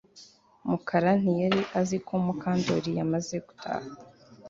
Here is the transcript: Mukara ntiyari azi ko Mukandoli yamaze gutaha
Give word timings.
Mukara 0.69 1.11
ntiyari 1.21 1.61
azi 1.79 1.97
ko 2.07 2.13
Mukandoli 2.25 2.89
yamaze 2.99 3.35
gutaha 3.45 3.89